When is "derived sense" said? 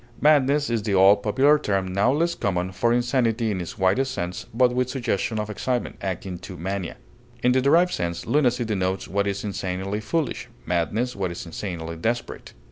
7.61-8.25